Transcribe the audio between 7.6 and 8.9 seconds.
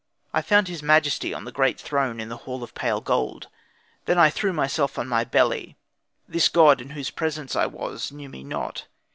was, knew me not.